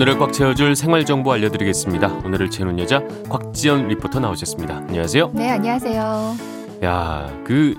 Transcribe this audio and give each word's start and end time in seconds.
오늘을 0.00 0.16
꽉 0.16 0.32
채워줄 0.32 0.76
생활 0.76 1.04
정보 1.04 1.30
알려드리겠습니다. 1.30 2.22
오늘을 2.24 2.48
채우는 2.48 2.78
여자 2.78 3.06
곽지연 3.28 3.88
리포터 3.88 4.18
나오셨습니다. 4.18 4.76
안녕하세요. 4.76 5.32
네, 5.34 5.50
안녕하세요. 5.50 6.36
야, 6.84 7.30
그 7.44 7.74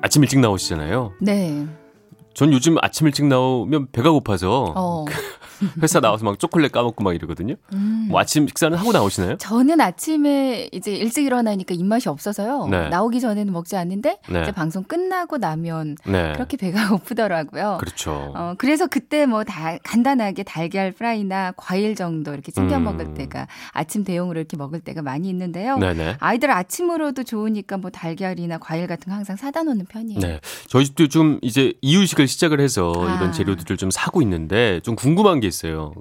아침 0.00 0.22
일찍 0.22 0.38
나오시잖아요. 0.38 1.12
네. 1.20 1.66
전 2.38 2.52
요즘 2.52 2.76
아침 2.82 3.08
일찍 3.08 3.26
나오면 3.26 3.88
배가 3.90 4.12
고파서 4.12 4.72
어. 4.76 5.04
회사 5.82 5.98
나와서 5.98 6.24
막 6.24 6.38
초콜릿 6.38 6.70
까먹고 6.70 7.02
막 7.02 7.12
이러거든요. 7.12 7.56
음. 7.72 8.06
뭐 8.10 8.20
아침 8.20 8.46
식사는 8.46 8.78
하고 8.78 8.92
나오시나요? 8.92 9.38
저는 9.38 9.80
아침에 9.80 10.68
이제 10.70 10.94
일찍 10.94 11.26
일어나니까 11.26 11.74
입맛이 11.74 12.08
없어서요. 12.08 12.68
네. 12.68 12.88
나오기 12.90 13.18
전에는 13.20 13.52
먹지 13.52 13.74
않는데 13.76 14.20
네. 14.30 14.42
이제 14.42 14.52
방송 14.52 14.84
끝나고 14.84 15.38
나면 15.38 15.96
네. 16.06 16.32
그렇게 16.34 16.56
배가 16.56 16.90
고프더라고요. 16.94 17.78
그렇죠. 17.80 18.32
어, 18.36 18.54
그래서 18.56 18.86
그때 18.86 19.26
뭐 19.26 19.42
다 19.42 19.76
간단하게 19.82 20.44
달걀 20.44 20.92
프라이나 20.92 21.52
과일 21.56 21.96
정도 21.96 22.32
이렇게 22.32 22.52
챙겨 22.52 22.76
음. 22.76 22.84
먹을 22.84 23.14
때가 23.14 23.48
아침 23.72 24.04
대용으로 24.04 24.38
이렇게 24.38 24.56
먹을 24.56 24.78
때가 24.78 25.02
많이 25.02 25.28
있는데요. 25.28 25.76
네네. 25.78 26.18
아이들 26.20 26.52
아침으로도 26.52 27.24
좋으니까 27.24 27.78
뭐 27.78 27.90
달걀이나 27.90 28.58
과일 28.58 28.86
같은 28.86 29.10
거 29.10 29.16
항상 29.16 29.34
사다 29.34 29.64
놓는 29.64 29.86
편이에요. 29.86 30.20
네. 30.20 30.40
저희 30.68 30.84
집도 30.84 31.08
좀 31.08 31.40
이제 31.42 31.72
이유식을 31.80 32.27
시작을 32.28 32.60
해서 32.60 32.92
아. 32.96 33.16
이런 33.16 33.32
재료들을 33.32 33.76
좀 33.76 33.90
사고 33.90 34.22
있는데 34.22 34.80
좀 34.80 34.94
궁금한 34.94 35.40
게 35.40 35.46
있어요. 35.46 35.92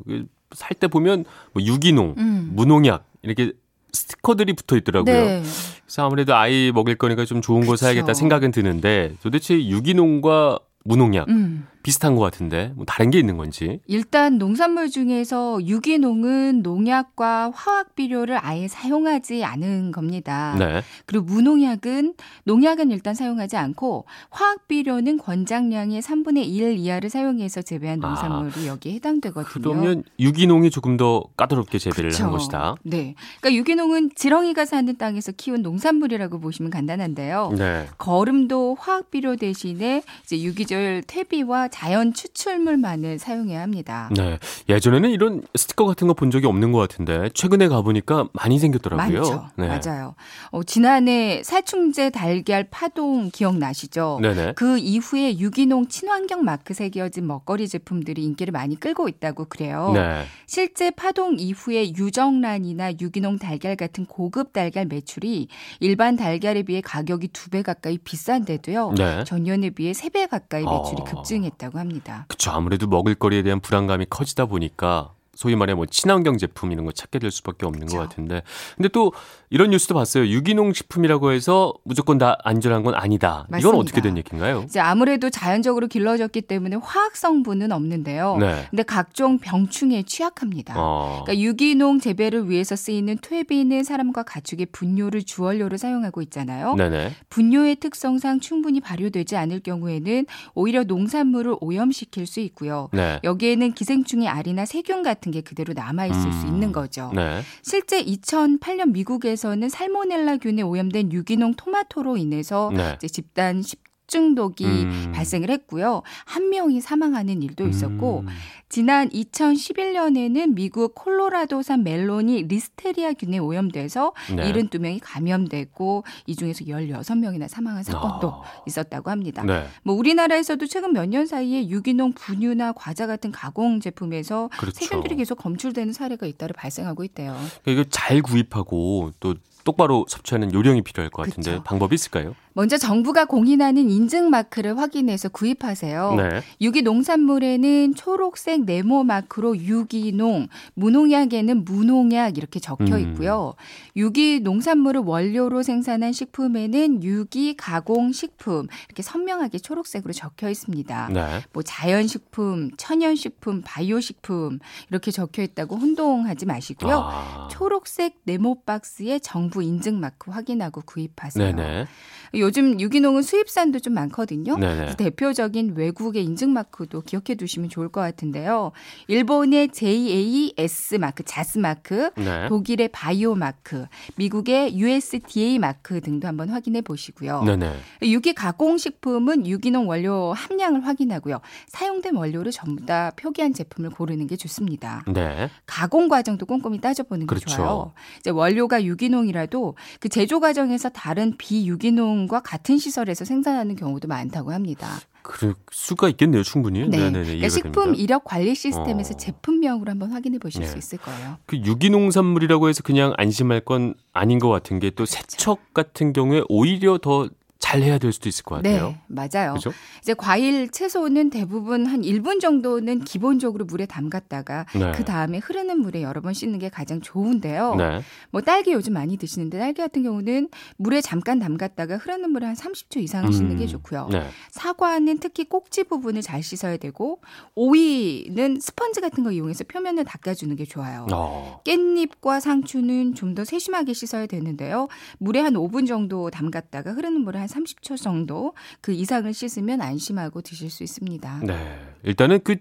그살때 0.49 0.87
보면 0.87 1.25
뭐 1.53 1.63
유기농, 1.63 2.15
음. 2.17 2.51
무농약 2.53 3.05
이렇게 3.21 3.53
스티커들이 3.91 4.53
붙어 4.53 4.77
있더라고요. 4.77 5.13
네. 5.13 5.43
그래서 5.85 6.05
아무래도 6.05 6.35
아이 6.35 6.71
먹일 6.73 6.95
거니까 6.95 7.25
좀 7.25 7.41
좋은 7.41 7.61
거 7.61 7.71
그쵸. 7.71 7.85
사야겠다 7.85 8.13
생각은 8.13 8.51
드는데 8.51 9.15
도대체 9.23 9.55
유기농과 9.55 10.59
무농약 10.83 11.29
음. 11.29 11.67
비슷한 11.87 12.15
것 12.17 12.21
같은데 12.21 12.73
뭐 12.75 12.83
다른 12.85 13.11
게 13.11 13.17
있는 13.17 13.37
건지. 13.37 13.79
일단 13.87 14.37
농산물 14.37 14.89
중에서 14.89 15.65
유기농은 15.65 16.61
농약과 16.61 17.53
화학 17.55 17.95
비료를 17.95 18.37
아예 18.45 18.67
사용하지 18.67 19.45
않은 19.45 19.93
겁니다. 19.93 20.53
네. 20.59 20.81
그리고 21.05 21.23
무농약은 21.23 22.15
농약은 22.43 22.91
일단 22.91 23.15
사용하지 23.15 23.55
않고 23.55 24.03
화학 24.29 24.67
비료는 24.67 25.17
권장량의 25.17 26.01
3분의 26.01 26.45
1 26.47 26.77
이하를 26.77 27.09
사용해서 27.09 27.61
재배한 27.61 28.03
아. 28.03 28.07
농산물이 28.09 28.67
여기에 28.67 28.95
해당되거든요. 28.95 29.47
그러면 29.49 30.03
유기농이 30.19 30.71
조금 30.71 30.97
더 30.97 31.23
까다롭게 31.37 31.79
재배를 31.79 32.09
그쵸. 32.09 32.25
한 32.25 32.31
것이다. 32.33 32.75
네. 32.83 33.15
그러니까 33.39 33.57
유기농은 33.57 34.11
지렁이가 34.15 34.65
사는 34.65 34.93
땅에서 34.97 35.31
키운 35.31 35.61
농산물이라고 35.61 36.41
보시면 36.41 36.69
간단한데요. 36.69 37.53
네. 37.57 37.87
거름도 37.97 38.75
화학 38.77 39.09
비료 39.09 39.37
대신에 39.37 40.03
이제 40.25 40.41
유기질 40.41 41.03
퇴비와 41.07 41.69
자연 41.77 42.11
추출물만을 42.11 43.19
사용해야 43.19 43.61
합니다. 43.61 44.09
네. 44.15 44.39
예전에는 44.67 45.11
이런 45.11 45.43
스티커 45.55 45.85
같은 45.85 46.07
거 46.07 46.17
본 46.17 46.31
적이 46.31 46.47
없는 46.47 46.71
것 46.71 46.79
같은데 46.79 47.29
최근에 47.35 47.67
가보니까 47.67 48.29
많이 48.33 48.57
생겼더라고요. 48.57 49.19
많죠. 49.19 49.49
네. 49.55 49.67
맞아요. 49.67 50.15
어, 50.49 50.63
지난해 50.63 51.43
살충제 51.43 52.09
달걀 52.09 52.67
파동 52.71 53.29
기억나시죠? 53.31 54.17
네네. 54.23 54.53
그 54.55 54.79
이후에 54.79 55.37
유기농 55.37 55.89
친환경 55.89 56.43
마크 56.43 56.73
새겨진 56.73 57.27
먹거리 57.27 57.67
제품들이 57.67 58.23
인기를 58.23 58.51
많이 58.51 58.79
끌고 58.79 59.07
있다고 59.09 59.45
그래요. 59.45 59.91
네. 59.93 60.23
실제 60.47 60.89
파동 60.89 61.35
이후에 61.37 61.89
유정란이나 61.95 62.93
유기농 62.99 63.37
달걀 63.37 63.75
같은 63.75 64.07
고급 64.07 64.53
달걀 64.53 64.87
매출이 64.87 65.47
일반 65.79 66.15
달걀에 66.15 66.63
비해 66.63 66.81
가격이 66.81 67.27
두 67.27 67.47
배 67.51 67.61
가까이 67.61 67.97
비싼데도요. 67.99 68.93
네. 68.97 69.23
전년에 69.23 69.69
비해 69.69 69.93
세 69.93 70.09
배 70.09 70.25
가까이 70.25 70.63
매출이 70.63 71.01
어. 71.01 71.03
급증했다고 71.03 71.66
합니다. 71.75 72.25
그쵸. 72.27 72.51
아무래도 72.51 72.87
먹을거리에 72.87 73.43
대한 73.43 73.59
불안감이 73.59 74.05
커지다 74.09 74.45
보니까 74.45 75.13
소위 75.37 75.55
말해 75.55 75.75
뭐 75.75 75.85
친환경 75.85 76.39
제품 76.39 76.71
이런 76.71 76.83
거 76.83 76.91
찾게 76.91 77.19
될 77.19 77.29
수밖에 77.29 77.67
없는 77.67 77.85
그쵸. 77.85 77.97
것 77.97 78.09
같은데. 78.09 78.41
근데 78.75 78.89
또 78.89 79.13
이런 79.51 79.69
뉴스도 79.69 79.93
봤어요. 79.93 80.25
유기농 80.27 80.73
식품이라고 80.73 81.31
해서 81.31 81.75
무조건 81.83 82.17
다 82.17 82.39
안전한 82.43 82.81
건 82.81 82.95
아니다. 82.95 83.45
이건 83.49 83.59
맞습니다. 83.59 83.77
어떻게 83.77 84.01
된 84.01 84.17
얘기인가요? 84.17 84.63
이제 84.65 84.79
아무래도 84.79 85.29
자연적으로 85.29 85.85
길러졌기 85.85 86.41
때문에 86.41 86.77
화학 86.81 87.15
성분은 87.15 87.71
없는데요. 87.71 88.37
네. 88.37 88.65
근데 88.71 88.81
각종 88.81 89.37
병충해에 89.37 90.03
취약합니다. 90.03 90.73
어. 90.75 91.21
그러니까 91.23 91.39
유기농 91.43 91.99
재배를 91.99 92.49
위해서 92.49 92.75
쓰이는 92.75 93.19
퇴비는 93.21 93.83
사람과 93.83 94.23
가축의 94.23 94.67
분뇨를 94.71 95.21
주원료로 95.21 95.77
사용하고 95.77 96.23
있잖아요. 96.23 96.73
네네. 96.73 97.11
분뇨의 97.29 97.75
특성상 97.75 98.39
충분히 98.39 98.81
발효되지 98.81 99.35
않을 99.35 99.59
경우에는 99.59 100.25
오히려 100.55 100.83
농산물을 100.83 101.57
오염시킬 101.61 102.25
수 102.25 102.39
있고요. 102.39 102.89
네. 102.91 103.19
여기에는 103.23 103.73
기생충의 103.73 104.27
알이나 104.27 104.65
세균 104.65 105.03
같은 105.03 105.26
게 105.31 105.41
그대로 105.41 105.73
남아 105.73 106.05
있을 106.07 106.33
수 106.33 106.47
음. 106.47 106.53
있는 106.53 106.71
거죠. 106.71 107.11
네. 107.13 107.41
실제 107.61 108.03
2008년 108.03 108.91
미국에서는 108.91 109.67
살모넬라균에 109.69 110.61
오염된 110.61 111.11
유기농 111.11 111.55
토마토로 111.55 112.17
인해서 112.17 112.71
네. 112.73 112.93
이제 112.97 113.07
집단 113.07 113.61
식 113.61 113.86
중독이 114.07 114.65
음. 114.65 115.11
발생을 115.13 115.49
했고요. 115.51 116.01
한 116.25 116.49
명이 116.49 116.81
사망하는 116.81 117.43
일도 117.43 117.67
있었고 117.67 118.21
음. 118.21 118.27
지난 118.69 119.07
2011년에는 119.09 120.53
미국 120.53 120.93
콜로라도산 120.95 121.83
멜론이 121.83 122.43
리스테리아균에 122.43 123.37
오염돼서 123.37 124.13
네. 124.35 124.51
72명이 124.51 124.99
감염됐고 125.01 126.03
이 126.25 126.35
중에서 126.35 126.65
16명이나 126.65 127.47
사망한 127.47 127.83
사건도 127.83 128.29
아. 128.29 128.41
있었다고 128.65 129.09
합니다. 129.11 129.43
네. 129.43 129.65
뭐 129.83 129.95
우리나라에서도 129.95 130.65
최근 130.67 130.93
몇 130.93 131.07
년 131.07 131.25
사이에 131.25 131.69
유기농 131.69 132.11
분유나 132.13 132.73
과자 132.73 133.07
같은 133.07 133.31
가공 133.31 133.79
제품에서 133.79 134.49
그렇죠. 134.59 134.77
세균들이 134.83 135.15
계속 135.15 135.35
검출되는 135.35 135.93
사례가 135.93 136.25
잇따라 136.25 136.51
발생하고 136.57 137.05
있대요. 137.05 137.31
그러니까 137.63 137.71
이거 137.71 137.83
잘 137.89 138.21
구입하고 138.21 139.11
또 139.21 139.35
똑바로 139.67 140.05
섭취하는 140.07 140.53
요령이 140.53 140.81
필요할 140.81 141.09
것 141.09 141.23
같은데 141.23 141.51
그쵸. 141.51 141.63
방법이 141.63 141.93
있을까요? 141.93 142.35
먼저 142.53 142.77
정부가 142.77 143.25
공인하는 143.25 143.89
인증 143.89 144.29
마크를 144.31 144.79
확인해서 144.79 145.29
구입하세요. 145.29 146.15
네. 146.15 146.41
유기 146.59 146.81
농산물에는 146.81 147.93
초록색 147.93 148.63
네모 148.63 149.03
마크로 149.03 149.57
유기농, 149.57 150.47
무농약에는 150.73 151.65
무농약 151.65 152.37
이렇게 152.37 152.59
적혀 152.59 152.95
음. 152.95 152.99
있고요. 152.99 153.53
유기 153.95 154.39
농산물을 154.39 155.01
원료로 155.01 155.61
생산한 155.61 156.13
식품에는 156.13 157.03
유기 157.03 157.55
가공 157.55 158.11
식품 158.11 158.67
이렇게 158.87 159.03
선명하게 159.03 159.59
초록색으로 159.59 160.13
적혀 160.13 160.49
있습니다. 160.49 161.09
네. 161.13 161.41
뭐 161.53 161.61
자연 161.61 162.07
식품, 162.07 162.71
천연 162.77 163.15
식품, 163.15 163.61
바이오 163.63 163.99
식품 163.99 164.57
이렇게 164.89 165.11
적혀 165.11 165.43
있다고 165.43 165.75
혼동하지 165.75 166.45
마시고요. 166.47 167.01
아. 167.03 167.49
초록색 167.51 168.21
네모 168.23 168.61
박스에 168.65 169.19
정부 169.19 169.56
인증 169.61 169.99
마크 169.99 170.31
확인하고 170.31 170.81
구입하세요. 170.85 171.55
네네. 171.55 171.85
요즘 172.33 172.79
유기농은 172.79 173.21
수입산도 173.21 173.79
좀 173.79 173.93
많거든요. 173.93 174.57
대표적인 174.97 175.75
외국의 175.75 176.23
인증 176.25 176.51
마크도 176.51 177.01
기억해 177.01 177.35
두시면 177.35 177.69
좋을 177.69 177.89
것 177.89 178.01
같은데요. 178.01 178.73
일본의 179.07 179.69
JAS 179.69 180.95
마크, 180.95 181.23
자스 181.23 181.57
마크, 181.57 182.09
네. 182.15 182.47
독일의 182.49 182.89
바이오 182.89 183.35
마크, 183.35 183.85
미국의 184.17 184.77
USDA 184.77 185.57
마크 185.59 186.01
등도 186.01 186.27
한번 186.27 186.49
확인해 186.49 186.81
보시고요. 186.81 187.43
네네. 187.43 187.73
유기 188.03 188.33
가공 188.33 188.77
식품은 188.77 189.47
유기농 189.47 189.87
원료 189.87 190.33
함량을 190.33 190.85
확인하고요. 190.85 191.39
사용된 191.67 192.15
원료를 192.15 192.51
전부 192.51 192.85
다 192.85 193.11
표기한 193.15 193.53
제품을 193.53 193.91
고르는 193.91 194.27
게 194.27 194.35
좋습니다. 194.35 195.03
네. 195.07 195.49
가공 195.65 196.09
과정도 196.09 196.45
꼼꼼히 196.45 196.79
따져보는 196.81 197.25
게 197.25 197.29
그렇죠. 197.29 197.49
좋아요. 197.55 197.93
이제 198.19 198.29
원료가 198.29 198.83
유기농이라 198.83 199.46
도 199.47 199.75
그 199.99 200.09
제조 200.09 200.39
과정에서 200.39 200.89
다른 200.89 201.35
비유기농과 201.37 202.41
같은 202.41 202.77
시설에서 202.77 203.25
생산하는 203.25 203.75
경우도 203.75 204.07
많다고 204.07 204.51
합니다. 204.53 204.99
그럴 205.23 205.55
수가 205.71 206.07
있겠네요, 206.09 206.41
충분히. 206.43 206.87
네. 206.87 206.97
네네네. 206.97 207.23
그러니까 207.25 207.49
식품 207.49 207.71
됩니다. 207.85 208.01
이력 208.03 208.23
관리 208.23 208.55
시스템에서 208.55 209.13
어. 209.13 209.17
제품명으로 209.17 209.91
한번 209.91 210.11
확인해 210.11 210.37
보실 210.39 210.61
네. 210.61 210.67
수 210.67 210.77
있을 210.77 210.97
거예요. 210.99 211.37
그 211.45 211.57
유기농산물이라고 211.57 212.69
해서 212.69 212.81
그냥 212.83 213.13
안심할 213.17 213.61
건 213.61 213.93
아닌 214.13 214.39
것 214.39 214.49
같은 214.49 214.79
게 214.79 214.91
또 214.91 215.05
세척 215.05 215.73
같은 215.73 216.13
경우에 216.13 216.43
오히려 216.49 216.97
더 216.97 217.27
잘 217.67 217.81
해야 217.81 217.97
될 217.97 218.13
수도 218.13 218.29
있을 218.29 218.45
것 218.45 218.55
같아요. 218.55 218.95
네, 219.07 219.29
맞아요. 219.29 219.55
그죠? 219.55 219.73
이제 220.01 220.13
과일, 220.13 220.69
채소는 220.69 221.29
대부분 221.29 221.85
한 221.85 222.01
1분 222.01 222.39
정도는 222.39 222.99
기본적으로 223.03 223.65
물에 223.65 223.85
담갔다가 223.85 224.65
네. 224.73 224.91
그 224.93 225.03
다음에 225.03 225.39
흐르는 225.39 225.81
물에 225.81 226.01
여러 226.01 226.21
번 226.21 226.33
씻는 226.33 226.59
게 226.59 226.69
가장 226.69 227.01
좋은데요. 227.01 227.75
네. 227.75 228.01
뭐 228.31 228.41
딸기 228.41 228.71
요즘 228.71 228.93
많이 228.93 229.17
드시는데 229.17 229.59
딸기 229.59 229.81
같은 229.81 230.03
경우는 230.03 230.47
물에 230.77 231.01
잠깐 231.01 231.39
담갔다가 231.39 231.97
흐르는 231.97 232.31
물에 232.31 232.45
한 232.45 232.55
30초 232.55 233.01
이상을 233.01 233.33
씻는 233.33 233.57
게 233.57 233.65
음. 233.65 233.67
좋고요. 233.67 234.07
네. 234.13 234.29
사과는 234.51 235.17
특히 235.19 235.43
꼭지 235.43 235.83
부분을 235.83 236.21
잘 236.21 236.41
씻어야 236.43 236.77
되고 236.77 237.19
오이는 237.55 238.59
스펀지 238.61 239.01
같은 239.01 239.25
거 239.25 239.31
이용해서 239.31 239.65
표면을 239.65 240.05
닦아주는 240.05 240.55
게 240.55 240.63
좋아요. 240.65 241.05
어. 241.11 241.61
깻잎과 241.65 242.39
상추는 242.39 243.13
좀 243.15 243.37
더 243.37 243.43
세심하게 243.43 243.93
씻어야 243.93 244.25
되는데요. 244.25 244.87
물에 245.19 245.41
한 245.41 245.53
5분 245.53 245.85
정도 245.85 246.31
담갔다가 246.31 246.93
흐르는 246.93 247.21
물에 247.21 247.37
한 247.37 247.47
30초 247.57 248.01
정도 248.01 248.53
그 248.81 248.91
이상을 248.91 249.31
씻으면 249.33 249.81
안심하고 249.81 250.41
드실 250.41 250.69
수 250.69 250.83
있습니다. 250.83 251.41
네. 251.43 251.79
일단은 252.03 252.39
그 252.43 252.57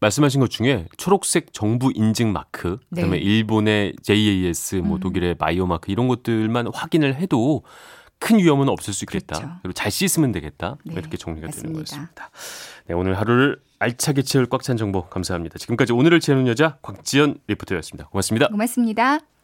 말씀하신 0.00 0.40
것 0.40 0.50
중에 0.50 0.86
초록색 0.96 1.52
정부 1.52 1.90
인증 1.94 2.32
마크, 2.32 2.78
그다음에 2.90 3.18
네. 3.18 3.22
일본의 3.22 3.96
JAS, 4.02 4.76
뭐 4.76 4.98
음. 4.98 5.00
독일의 5.00 5.34
바이오 5.34 5.66
마크 5.66 5.90
이런 5.90 6.06
것들만 6.08 6.68
확인을 6.72 7.16
해도 7.16 7.64
큰 8.20 8.38
위험은 8.38 8.68
없을 8.68 8.92
수 8.94 9.04
있겠다. 9.04 9.38
그렇죠. 9.38 9.54
그리고 9.62 9.72
잘 9.72 9.90
씻으면 9.90 10.32
되겠다. 10.32 10.76
네, 10.84 10.94
이렇게 10.94 11.16
정리가 11.16 11.48
되는 11.48 11.72
맞습니다. 11.72 11.78
거였습니다. 11.78 12.30
네, 12.86 12.94
오늘 12.94 13.18
하루를 13.18 13.60
알차게 13.80 14.22
채울 14.22 14.46
꽉 14.46 14.62
찬 14.62 14.76
정보 14.76 15.08
감사합니다. 15.08 15.58
지금까지 15.58 15.92
오늘을 15.92 16.18
채우는 16.20 16.48
여자 16.48 16.78
곽지연 16.82 17.38
리포터였습니다. 17.46 18.08
고맙습니다. 18.08 18.48
고맙습니다. 18.48 19.37